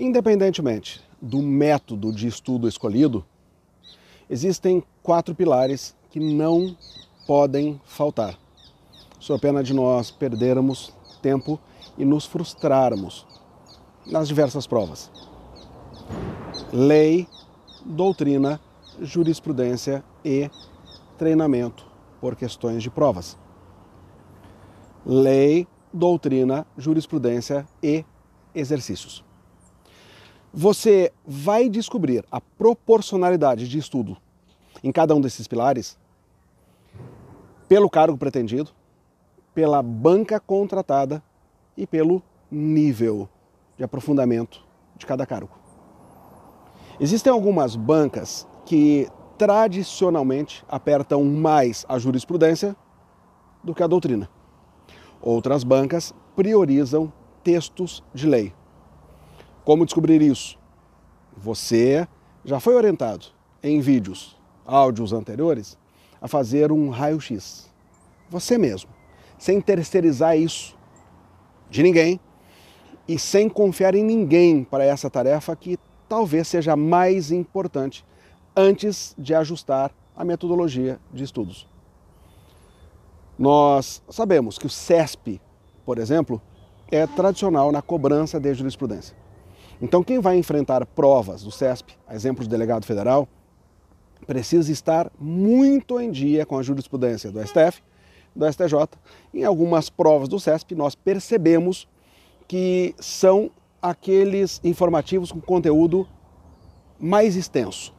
[0.00, 3.22] Independentemente do método de estudo escolhido,
[4.30, 6.74] existem quatro pilares que não
[7.26, 8.38] podem faltar,
[9.18, 10.90] sob pena de nós perdermos
[11.20, 11.60] tempo
[11.98, 13.26] e nos frustrarmos
[14.06, 15.12] nas diversas provas.
[16.72, 17.28] Lei,
[17.84, 18.58] doutrina,
[19.02, 20.50] jurisprudência e
[21.18, 21.84] treinamento
[22.22, 23.36] por questões de provas.
[25.04, 28.02] Lei, doutrina, jurisprudência e
[28.54, 29.28] exercícios.
[30.52, 34.16] Você vai descobrir a proporcionalidade de estudo
[34.82, 35.96] em cada um desses pilares
[37.68, 38.72] pelo cargo pretendido,
[39.54, 41.22] pela banca contratada
[41.76, 43.28] e pelo nível
[43.78, 45.56] de aprofundamento de cada cargo.
[46.98, 49.08] Existem algumas bancas que
[49.38, 52.74] tradicionalmente apertam mais a jurisprudência
[53.62, 54.28] do que a doutrina.
[55.22, 57.12] Outras bancas priorizam
[57.44, 58.52] textos de lei.
[59.64, 60.58] Como descobrir isso?
[61.36, 62.08] Você
[62.44, 63.26] já foi orientado
[63.62, 64.36] em vídeos,
[64.66, 65.78] áudios anteriores,
[66.20, 67.70] a fazer um raio-x.
[68.28, 68.90] Você mesmo,
[69.38, 70.76] sem terceirizar isso
[71.68, 72.20] de ninguém
[73.06, 78.04] e sem confiar em ninguém para essa tarefa que talvez seja mais importante
[78.56, 81.68] antes de ajustar a metodologia de estudos.
[83.38, 85.40] Nós sabemos que o CESP,
[85.84, 86.40] por exemplo,
[86.90, 89.16] é tradicional na cobrança de jurisprudência.
[89.82, 93.26] Então, quem vai enfrentar provas do CESP, a exemplo do delegado federal,
[94.26, 97.82] precisa estar muito em dia com a jurisprudência do STF,
[98.36, 98.86] do STJ.
[99.32, 101.88] Em algumas provas do CESP, nós percebemos
[102.46, 106.06] que são aqueles informativos com conteúdo
[106.98, 107.94] mais extenso.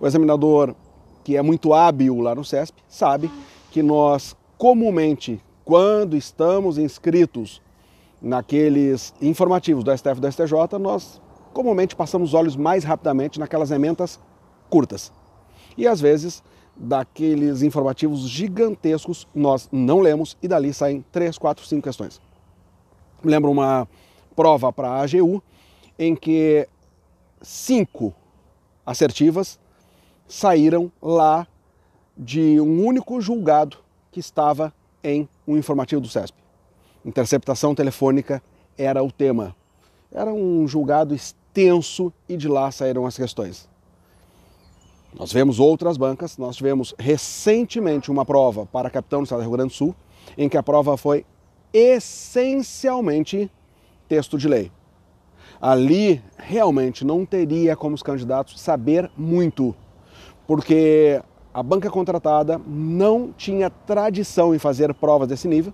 [0.00, 0.74] O examinador
[1.22, 3.30] que é muito hábil lá no CESP sabe
[3.70, 7.62] que nós comumente, quando estamos inscritos
[8.20, 11.20] naqueles informativos do STF e do STJ, nós
[11.52, 14.20] comumente passamos os olhos mais rapidamente naquelas emendas
[14.68, 15.12] curtas.
[15.76, 16.42] E às vezes,
[16.76, 22.20] daqueles informativos gigantescos, nós não lemos e dali saem três, quatro, cinco questões.
[23.24, 23.88] Lembro uma
[24.36, 25.42] prova para a AGU
[25.98, 26.68] em que
[27.42, 28.14] cinco
[28.86, 29.58] assertivas
[30.28, 31.46] saíram lá
[32.16, 33.78] de um único julgado
[34.10, 36.47] que estava em um informativo do CESP.
[37.08, 38.42] Interceptação telefônica
[38.76, 39.56] era o tema.
[40.12, 43.66] Era um julgado extenso e de lá saíram as questões.
[45.18, 49.52] Nós vemos outras bancas, nós tivemos recentemente uma prova para capitão do Estado do Rio
[49.52, 49.94] Grande do Sul,
[50.36, 51.24] em que a prova foi
[51.72, 53.50] essencialmente
[54.06, 54.70] texto de lei.
[55.58, 59.74] Ali realmente não teria como os candidatos saber muito,
[60.46, 61.22] porque
[61.54, 65.72] a banca contratada não tinha tradição em fazer provas desse nível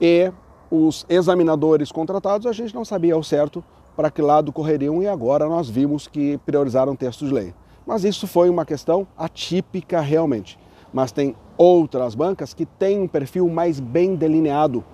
[0.00, 0.32] e
[0.70, 3.62] os examinadores contratados a gente não sabia ao certo
[3.96, 7.54] para que lado correriam e agora nós vimos que priorizaram texto de lei.
[7.86, 10.58] Mas isso foi uma questão atípica realmente.
[10.92, 14.84] Mas tem outras bancas que têm um perfil mais bem delineado.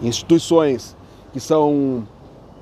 [0.00, 0.96] Instituições
[1.32, 2.06] que são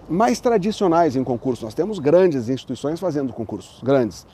[0.08, 1.64] mais tradicionais em concurso.
[1.64, 4.26] Nós temos grandes instituições fazendo concursos, grandes.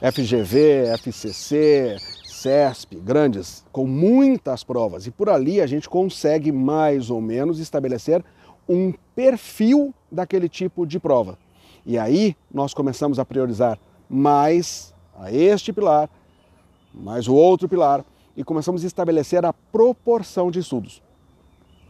[0.00, 1.96] FGV, FCC,
[2.38, 5.06] CESP, grandes, com muitas provas.
[5.06, 8.24] E por ali a gente consegue mais ou menos estabelecer
[8.68, 11.38] um perfil daquele tipo de prova.
[11.84, 13.78] E aí nós começamos a priorizar
[14.08, 16.08] mais a este pilar,
[16.94, 18.04] mais o outro pilar,
[18.36, 21.02] e começamos a estabelecer a proporção de estudos.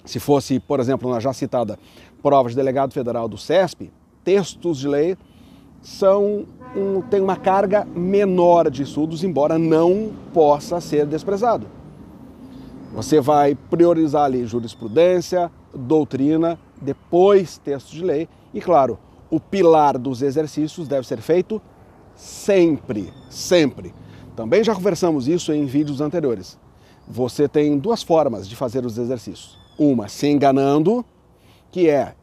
[0.04, 1.78] Se fosse, por exemplo, na já citada
[2.22, 3.92] prova de delegado federal do CESP,
[4.24, 5.16] textos de lei
[5.82, 11.66] são um, têm uma carga menor de estudos, embora não possa ser desprezado.
[12.92, 18.98] Você vai priorizar ali jurisprudência, doutrina, depois texto de lei e, claro,
[19.30, 21.60] o pilar dos exercícios deve ser feito
[22.14, 23.94] sempre, sempre.
[24.34, 26.58] Também já conversamos isso em vídeos anteriores.
[27.06, 29.58] Você tem duas formas de fazer os exercícios.
[29.78, 31.04] Uma, se enganando,
[31.70, 32.14] que é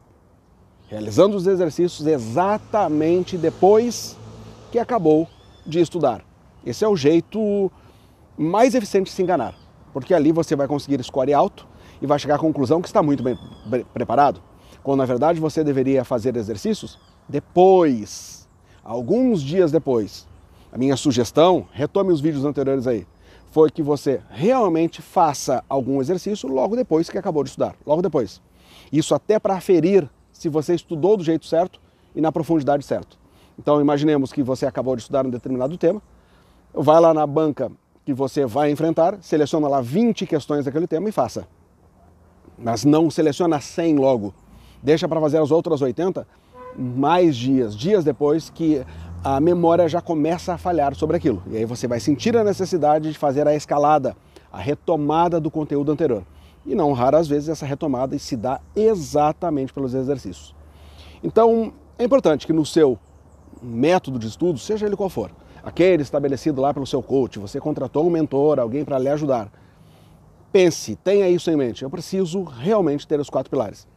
[0.88, 4.18] realizando os exercícios exatamente depois
[4.72, 5.28] que acabou
[5.66, 6.24] de estudar.
[6.66, 7.72] Esse é o jeito
[8.38, 9.56] mais eficiente de se enganar,
[9.94, 11.68] porque ali você vai conseguir score alto
[12.02, 13.38] e vai chegar à conclusão que está muito bem
[13.94, 14.42] preparado,
[14.84, 18.48] quando na verdade você deveria fazer exercícios depois,
[18.84, 20.28] alguns dias depois.
[20.72, 23.08] A minha sugestão, retome os vídeos anteriores aí,
[23.52, 28.42] foi que você realmente faça algum exercício logo depois que acabou de estudar, logo depois.
[28.92, 31.80] Isso até para aferir se você estudou do jeito certo
[32.14, 33.16] e na profundidade certa.
[33.58, 36.02] Então imaginemos que você acabou de estudar um determinado tema,
[36.74, 37.72] vai lá na banca
[38.06, 41.48] que você vai enfrentar, seleciona lá 20 questões daquele tema e faça.
[42.58, 44.34] Mas não seleciona 100 logo.
[44.82, 46.28] Deixa para fazer as outras 80
[46.78, 48.86] mais dias, dias depois, que
[49.24, 51.42] a memória já começa a falhar sobre aquilo.
[51.50, 54.16] E aí você vai sentir a necessidade de fazer a escalada,
[54.52, 56.24] a retomada do conteúdo anterior.
[56.66, 60.54] E não raras vezes essa retomada se dá exatamente pelos exercícios.
[61.24, 63.00] Então, é importante que no seu
[63.66, 65.32] método de estudo, seja ele qual for,
[65.64, 69.52] aquele estabelecido lá pelo seu coach, você contratou um mentor, alguém para lhe ajudar,
[70.52, 71.84] pense, tenha isso em mente.
[71.84, 73.88] Eu preciso realmente ter os quatro pilares: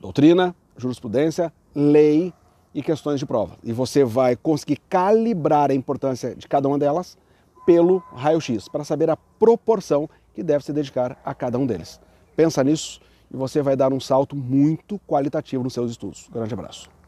[0.00, 2.34] doutrina, jurisprudência, lei
[2.74, 3.56] e questões de prova.
[3.62, 7.16] E você vai conseguir calibrar a importância de cada uma delas
[7.64, 12.00] pelo raio-x, para saber a proporção que deve se dedicar a cada um deles.
[12.34, 13.00] Pensa nisso
[13.32, 16.28] e você vai dar um salto muito qualitativo nos seus estudos.
[16.32, 16.99] Grande abraço.